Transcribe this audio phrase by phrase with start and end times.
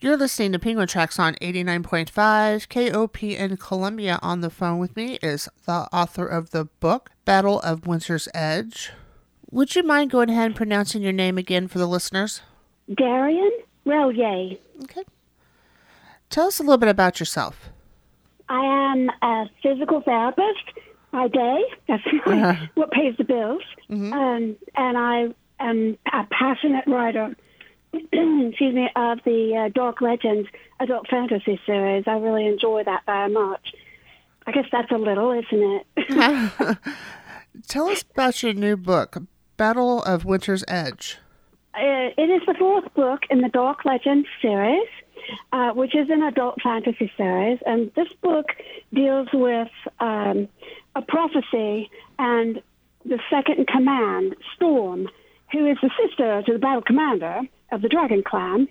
[0.00, 4.18] You're listening to Penguin Tracks on 89.5 KOP in Columbia.
[4.22, 8.92] On the phone with me is the author of the book, Battle of Winter's Edge.
[9.50, 12.42] Would you mind going ahead and pronouncing your name again for the listeners?
[12.90, 13.50] Derrien
[13.86, 14.58] Relyea.
[14.84, 15.02] Okay.
[16.30, 17.70] Tell us a little bit about yourself.
[18.48, 18.60] I
[18.92, 20.62] am a physical therapist
[21.10, 21.64] by day.
[21.88, 22.66] That's Uh-huh.
[22.74, 23.62] what pays the bills.
[23.90, 24.12] Mhm.
[24.12, 27.34] Um, and I am a passionate writer.
[27.92, 30.48] excuse me, of the uh, Dark Legends
[30.80, 32.04] adult fantasy series.
[32.06, 33.74] I really enjoy that very much.
[34.46, 36.78] I guess that's a little, isn't it?
[37.66, 39.18] Tell us about your new book,
[39.56, 41.18] Battle of Winter's Edge.
[41.74, 44.88] Uh, it is the fourth book in the Dark Legends series,
[45.52, 47.58] uh, which is an adult fantasy series.
[47.66, 48.46] And this book
[48.92, 49.68] deals with
[50.00, 50.48] um,
[50.94, 52.62] a prophecy and
[53.04, 55.08] the second command, Storm,
[55.52, 58.68] who is the sister to the battle commander of the Dragon Clan.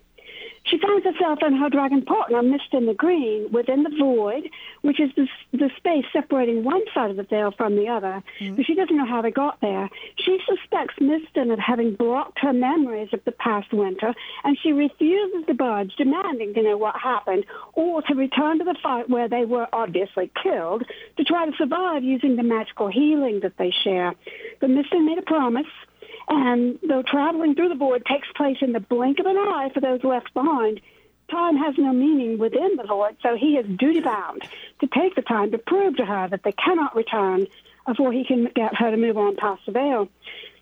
[0.69, 4.49] She finds herself and her dragon partner, Mistin the Green, within the void,
[4.81, 8.21] which is the, the space separating one side of the veil from the other.
[8.41, 8.57] Mm.
[8.57, 9.89] But she doesn't know how they got there.
[10.17, 15.45] She suspects Mistin of having blocked her memories of the past winter, and she refuses
[15.48, 19.45] to budge, demanding to know what happened, or to return to the fight where they
[19.45, 20.84] were obviously killed,
[21.15, 24.15] to try to survive using the magical healing that they share.
[24.59, 25.67] But Mistin made a promise.
[26.27, 29.79] And though traveling through the void takes place in the blink of an eye for
[29.79, 30.81] those left behind,
[31.29, 34.43] time has no meaning within the void, so he is duty bound
[34.79, 37.48] to take the time to prove to her that they cannot return
[37.85, 40.09] before he can get her to move on past the veil.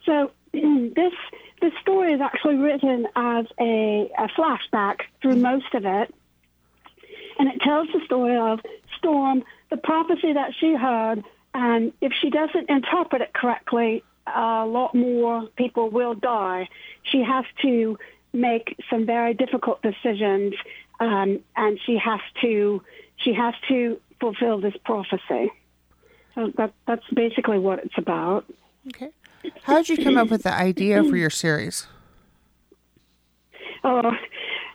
[0.05, 1.13] So this
[1.61, 6.13] this story is actually written as a, a flashback through most of it,
[7.39, 8.59] and it tells the story of
[8.97, 14.95] Storm, the prophecy that she heard, and if she doesn't interpret it correctly, a lot
[14.95, 16.67] more people will die.
[17.03, 17.97] She has to
[18.33, 20.53] make some very difficult decisions,
[20.99, 22.81] um, and she has to
[23.17, 25.51] she has to fulfill this prophecy.
[26.33, 28.45] So that that's basically what it's about.
[28.89, 29.11] Okay.
[29.63, 31.87] How did you come up with the idea for your series?
[33.83, 34.11] Oh,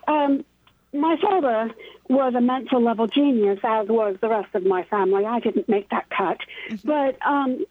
[0.07, 0.45] um,
[0.93, 1.73] my father
[2.09, 5.25] was a Mensa level genius, as was the rest of my family.
[5.25, 6.39] I didn't make that cut.
[6.85, 7.65] But um,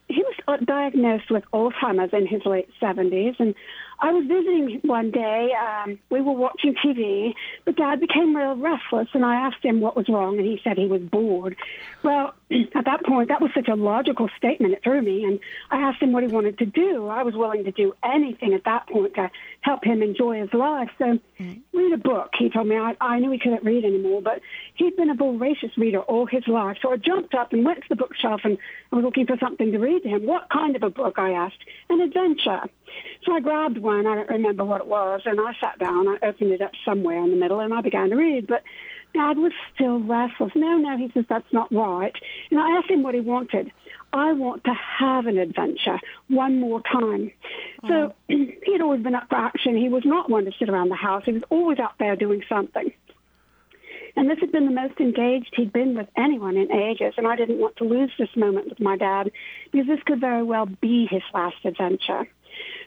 [0.58, 3.36] diagnosed with Alzheimer's in his late 70s.
[3.40, 3.56] And
[4.02, 5.50] I was visiting one day.
[5.54, 7.34] Um, we were watching TV,
[7.66, 10.78] but Dad became real restless, and I asked him what was wrong, and he said
[10.78, 11.56] he was bored.
[12.04, 15.40] Well, at that point, that was such a logical statement, it threw me, and
[15.70, 17.08] I asked him what he wanted to do.
[17.08, 19.30] I was willing to do anything at that point to
[19.62, 20.90] help him enjoy his life.
[20.98, 21.78] So, mm-hmm.
[21.78, 22.78] read a book, he told me.
[22.78, 24.42] I, I knew he couldn't read anymore, but
[24.76, 26.78] he'd been a voracious reader all his life.
[26.82, 28.58] So I jumped up and went to the bookshelf and
[28.92, 30.26] I was looking for something to read to him.
[30.26, 31.64] What kind of a book, I asked.
[31.90, 32.62] An adventure.
[33.26, 34.08] So I grabbed one.
[34.08, 35.22] I don't remember what it was.
[35.26, 36.08] And I sat down.
[36.08, 38.48] I opened it up somewhere in the middle and I began to read.
[38.48, 38.64] But
[39.14, 40.52] Dad was still restless.
[40.56, 42.16] No, no, he says, that's not right.
[42.52, 43.72] And I asked him what he wanted.
[44.14, 47.32] I want to have an adventure one more time.
[47.88, 48.14] So oh.
[48.28, 49.78] he had always been up for action.
[49.78, 51.24] He was not one to sit around the house.
[51.26, 52.92] He was always out there doing something.
[54.16, 57.36] And this had been the most engaged he'd been with anyone in ages, and I
[57.36, 59.32] didn't want to lose this moment with my dad
[59.72, 62.28] because this could very well be his last adventure.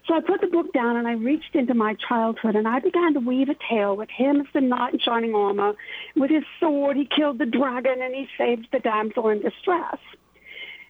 [0.07, 3.15] So I put the book down and I reached into my childhood and I began
[3.15, 5.75] to weave a tale with him as the knight in shining armor.
[6.17, 9.99] With his sword, he killed the dragon and he saved the damsel in distress.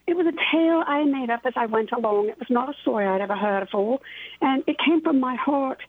[0.06, 2.28] It was a tale I made up as I went along.
[2.28, 4.00] It was not a story I'd ever heard before,
[4.40, 5.80] and it came from my heart.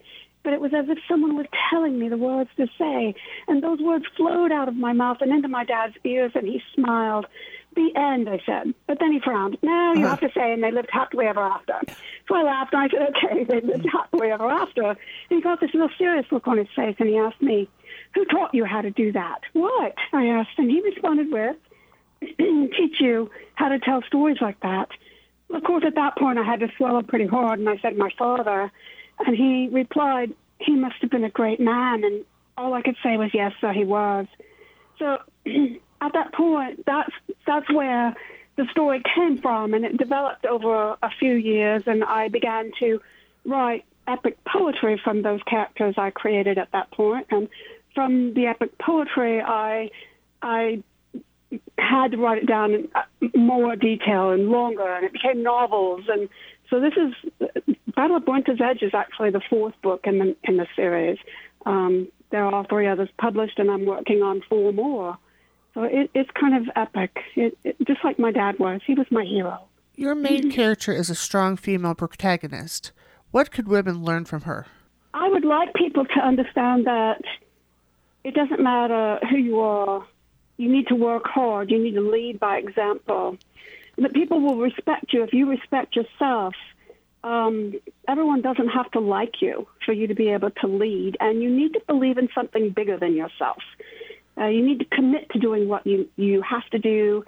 [0.43, 3.15] But it was as if someone was telling me the words to say,
[3.47, 6.61] and those words flowed out of my mouth and into my dad's ears, and he
[6.75, 7.25] smiled.
[7.75, 8.75] The end, I said.
[8.85, 9.57] But then he frowned.
[9.63, 10.09] No, you uh-huh.
[10.09, 11.73] have to say, and they lived happily ever after.
[12.27, 14.89] So I laughed, and I said, okay, they lived happily ever after.
[14.89, 14.97] And
[15.29, 17.67] he got this real serious look on his face, and he asked me,
[18.13, 19.41] who taught you how to do that?
[19.53, 19.95] What?
[20.11, 21.55] I asked, and he responded with,
[22.21, 24.89] teach you how to tell stories like that.
[25.51, 28.09] Of course, at that point, I had to swallow pretty hard, and I said, my
[28.17, 28.71] father.
[29.25, 32.03] And he replied, he must have been a great man.
[32.03, 32.25] And
[32.57, 34.27] all I could say was, yes, sir, he was.
[34.99, 35.17] So
[36.01, 37.11] at that point, that's,
[37.45, 38.15] that's where
[38.55, 43.01] the story came from, and it developed over a few years, and I began to
[43.45, 47.27] write epic poetry from those characters I created at that point.
[47.31, 47.49] And
[47.95, 49.89] from the epic poetry, I,
[50.41, 50.83] I
[51.77, 56.03] had to write it down in uh, more detail and longer, and it became novels.
[56.07, 56.29] And
[56.69, 60.57] so this is Battle of Winter's Edge is actually the fourth book in the in
[60.57, 61.17] the series.
[61.65, 65.17] Um, there are three others published, and I'm working on four more.
[65.73, 68.81] So it, it's kind of epic, it, it, just like my dad was.
[68.85, 69.59] He was my hero.
[69.95, 72.91] Your main character is a strong female protagonist.
[73.31, 74.67] What could women learn from her?
[75.13, 77.21] I would like people to understand that
[78.23, 80.05] it doesn't matter who you are.
[80.57, 81.71] You need to work hard.
[81.71, 83.37] You need to lead by example.
[83.97, 86.55] That people will respect you if you respect yourself.
[87.23, 87.73] Um,
[88.07, 91.49] everyone doesn't have to like you for you to be able to lead, and you
[91.49, 93.61] need to believe in something bigger than yourself.
[94.37, 97.23] Uh, you need to commit to doing what you, you have to do.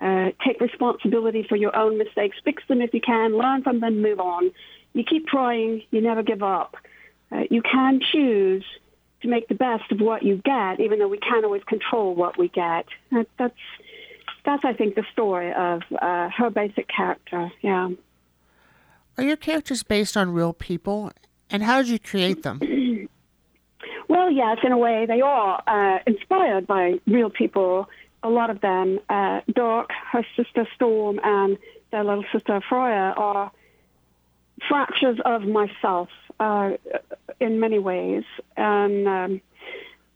[0.00, 2.36] Uh, take responsibility for your own mistakes.
[2.44, 3.36] Fix them if you can.
[3.36, 4.02] Learn from them.
[4.02, 4.50] Move on.
[4.94, 5.82] You keep trying.
[5.90, 6.76] You never give up.
[7.30, 8.64] Uh, you can choose
[9.22, 12.38] to make the best of what you get, even though we can't always control what
[12.38, 12.86] we get.
[13.10, 13.54] That, that's
[14.46, 17.50] that's I think the story of uh, her basic character.
[17.60, 17.90] Yeah.
[19.18, 21.10] Are your characters based on real people,
[21.50, 22.60] and how did you create them?
[24.08, 27.88] well, yes, in a way they are uh, inspired by real people.
[28.22, 31.58] A lot of them, uh, Dark, her sister Storm, and
[31.90, 33.50] their little sister Freya are
[34.68, 36.08] fractures of myself
[36.40, 36.72] uh,
[37.40, 38.24] in many ways.
[38.56, 39.40] And um,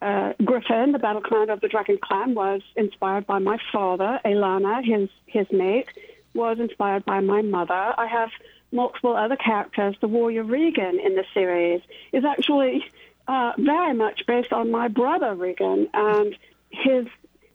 [0.01, 4.19] uh, Griffin, the battle commander of the Dragon Clan, was inspired by my father.
[4.25, 5.87] Elana, his his mate,
[6.33, 7.73] was inspired by my mother.
[7.73, 8.29] I have
[8.71, 9.95] multiple other characters.
[10.01, 11.81] The warrior Regan in the series
[12.11, 12.83] is actually
[13.27, 16.35] uh, very much based on my brother Regan, and
[16.69, 17.05] his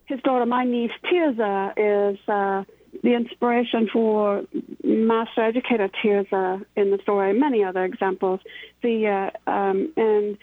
[0.07, 2.63] his daughter, my niece Tirza, is uh,
[3.03, 4.45] the inspiration for
[4.85, 7.33] master educator Tirza in the story.
[7.39, 8.41] Many other examples.
[8.83, 10.39] The uh, um, in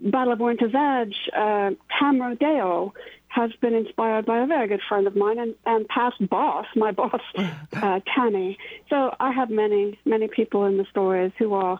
[0.00, 1.70] Battle of Winter's Edge, uh,
[2.00, 2.94] Tamra Dale
[3.28, 6.90] has been inspired by a very good friend of mine and, and past boss, my
[6.92, 8.58] boss, uh, Tammy.
[8.88, 11.78] So I have many, many people in the stories who are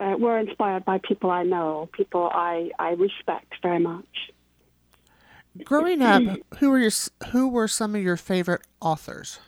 [0.00, 4.32] uh, were inspired by people I know, people I, I respect very much.
[5.64, 6.22] Growing up,
[6.58, 6.90] who were your
[7.30, 9.38] who were some of your favorite authors?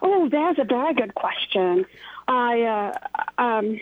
[0.00, 1.84] Oh, there's a very good question.
[2.28, 2.92] I,
[3.38, 3.80] uh, um,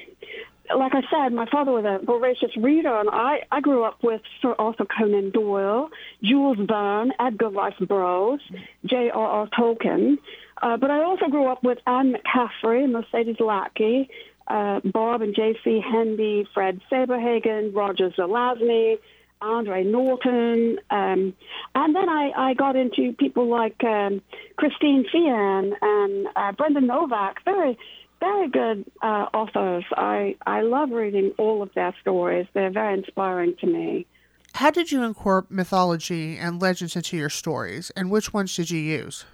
[0.74, 4.20] like I said, my father was a voracious reader, and I, I grew up with
[4.40, 5.90] Sir Arthur Conan Doyle,
[6.22, 8.40] Jules Verne, Edgar Rice Burroughs,
[8.84, 9.48] J.R.R.
[9.48, 10.18] Tolkien.
[10.62, 14.08] Uh, but I also grew up with Anne McCaffrey, Mercedes Lackey,
[14.48, 15.80] uh, Bob and J.C.
[15.80, 18.98] Hendy, Fred Saberhagen, Roger Zelazny,
[19.40, 21.34] Andre Norton, um,
[21.74, 24.22] and then I, I got into people like um,
[24.56, 27.78] Christine Feehan and uh, Brenda Novak, very,
[28.20, 29.84] very good uh, authors.
[29.96, 32.46] I, I love reading all of their stories.
[32.54, 34.06] They're very inspiring to me.
[34.54, 38.80] How did you incorporate mythology and legends into your stories, and which ones did you
[38.80, 39.24] use?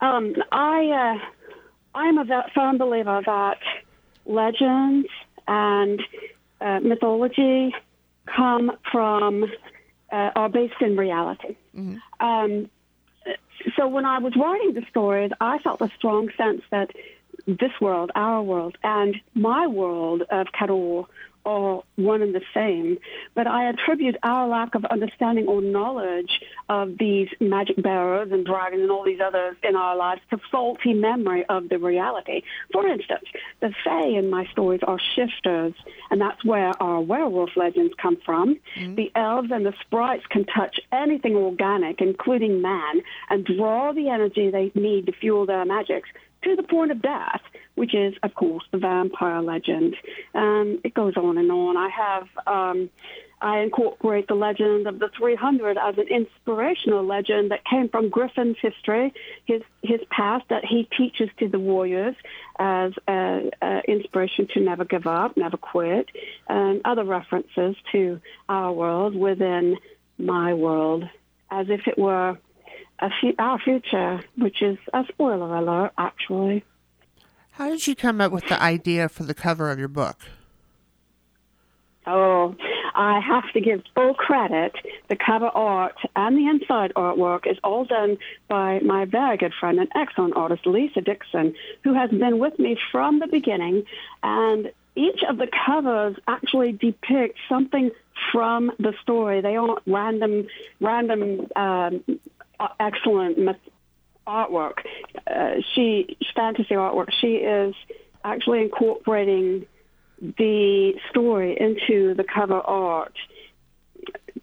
[0.00, 3.58] Um, I, uh, I'm a firm believer that
[4.24, 5.08] legends
[5.46, 6.00] and
[6.60, 7.74] uh, mythology
[8.34, 9.44] come from
[10.10, 11.56] uh, are based in reality.
[11.76, 12.26] Mm-hmm.
[12.26, 12.70] Um,
[13.76, 16.90] so when I was writing the stories, I felt a strong sense that
[17.46, 21.06] this world, our world, and my world of Kador
[21.46, 22.98] all one and the same.
[23.34, 28.82] But I attribute our lack of understanding or knowledge of these magic bearers and dragons
[28.82, 32.42] and all these others in our lives to faulty memory of the reality.
[32.72, 33.24] For instance,
[33.60, 35.74] the Fae in my stories are shifters,
[36.10, 38.58] and that's where our werewolf legends come from.
[38.76, 38.96] Mm-hmm.
[38.96, 43.00] The elves and the sprites can touch anything organic, including man,
[43.30, 46.08] and draw the energy they need to fuel their magics
[46.46, 47.42] to the point of death,
[47.74, 49.96] which is, of course, the vampire legend.
[50.34, 51.76] Um, it goes on and on.
[51.76, 52.28] I have.
[52.46, 52.90] Um,
[53.40, 58.56] I incorporate the legend of the 300 as an inspirational legend that came from Griffin's
[58.62, 59.12] history,
[59.44, 62.16] his his past that he teaches to the warriors
[62.58, 63.50] as an
[63.86, 66.08] inspiration to never give up, never quit,
[66.48, 69.76] and other references to our world within
[70.16, 71.04] my world,
[71.50, 72.38] as if it were
[73.00, 76.64] our future, which is a spoiler alert, actually.
[77.52, 80.18] How did you come up with the idea for the cover of your book?
[82.06, 82.54] Oh,
[82.94, 84.74] I have to give full credit.
[85.08, 89.78] The cover art and the inside artwork is all done by my very good friend
[89.80, 93.84] and excellent artist, Lisa Dixon, who has been with me from the beginning.
[94.22, 97.90] And each of the covers actually depict something
[98.32, 99.40] from the story.
[99.40, 100.46] They aren't random,
[100.80, 102.04] random um,
[102.80, 103.38] excellent
[104.26, 104.78] artwork.
[105.26, 107.12] Uh, she fantasy artwork.
[107.20, 107.74] She is
[108.24, 109.66] actually incorporating
[110.20, 113.16] the story into the cover art.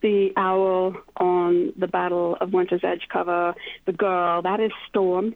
[0.02, 3.56] The owl on the Battle of Winter's Edge cover,
[3.86, 5.36] the girl that is Storm,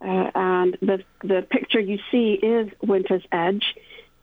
[0.00, 3.64] uh, and the the picture you see is Winter's Edge.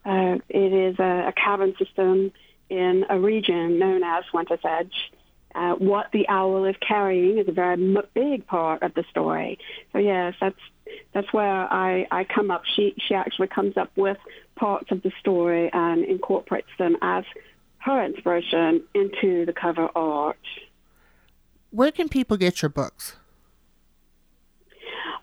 [0.06, 2.32] Uh, it is a, a cavern system
[2.70, 4.94] in a region known as Winter's Edge
[5.56, 9.60] uh, what the owl is carrying is a very m- big part of the story.
[9.94, 10.60] So yes, that's
[11.14, 12.64] that's where I, I come up.
[12.76, 14.18] She she actually comes up with
[14.56, 17.24] parts of the story and incorporates them as
[17.80, 20.38] her inspiration into the cover art.
[21.72, 23.16] Where can people get your books?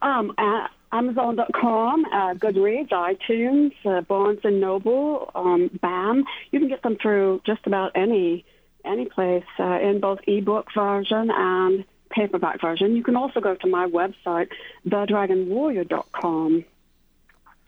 [0.00, 6.24] Um, at Amazon.com, uh, Goodreads, iTunes, uh, Barnes and Noble, um, BAM.
[6.50, 8.44] You can get them through just about any
[8.88, 12.96] any place uh, in both ebook version and paperback version.
[12.96, 14.48] You can also go to my website,
[14.86, 16.64] thedragonwarrior.com,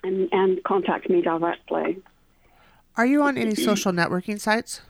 [0.02, 2.02] and, and contact me directly.
[2.96, 4.80] Are you on any social networking sites?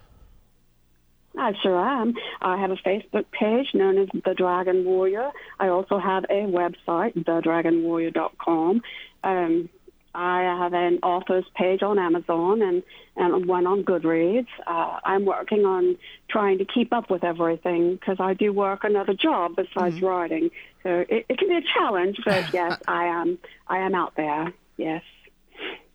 [1.38, 2.14] I sure am.
[2.40, 5.30] I have a Facebook page known as The Dragon Warrior.
[5.60, 8.82] I also have a website, thedragonwarrior.com.
[9.22, 9.68] Um,
[10.14, 12.82] I have an author's page on Amazon and,
[13.16, 14.48] and one on Goodreads.
[14.66, 15.96] Uh, I'm working on
[16.28, 20.06] trying to keep up with everything because I do work another job besides mm-hmm.
[20.06, 20.50] writing.
[20.82, 23.38] So it, it can be a challenge, but yes, I am.
[23.68, 24.52] I am out there.
[24.76, 25.02] Yes.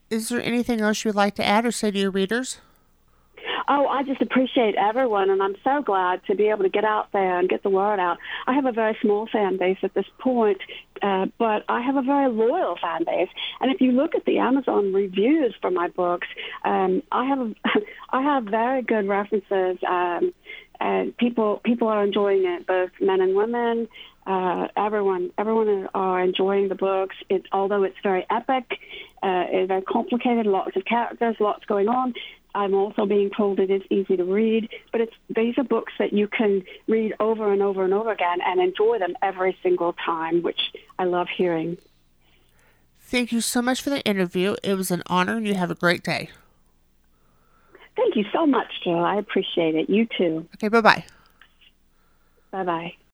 [0.10, 2.60] Is there anything else you would like to add or say to your readers?
[3.68, 7.12] Oh, I just appreciate everyone, and I'm so glad to be able to get out
[7.12, 8.18] there and get the word out.
[8.46, 10.60] I have a very small fan base at this point,
[11.02, 13.30] uh, but I have a very loyal fan base.
[13.60, 16.28] And if you look at the Amazon reviews for my books,
[16.64, 17.54] um, I have
[18.10, 19.78] I have very good references.
[19.88, 20.34] Um,
[20.80, 23.88] and people people are enjoying it, both men and women.
[24.28, 27.16] Uh, everyone everyone are enjoying the books.
[27.30, 28.66] It although it's very epic,
[29.24, 32.14] uh, it's very complicated, lots of characters, lots going on.
[32.56, 36.14] I'm also being told it is easy to read, but it's these are books that
[36.14, 40.42] you can read over and over and over again and enjoy them every single time,
[40.42, 40.60] which
[40.98, 41.78] I love hearing.
[43.02, 44.56] Thank you so much for the interview.
[44.64, 46.30] It was an honor, and you have a great day.
[47.96, 49.00] Thank you so much, Joe.
[49.00, 49.90] I appreciate it.
[49.90, 50.48] You too.
[50.56, 51.06] Okay, bye bye.
[52.52, 52.96] Bye bye.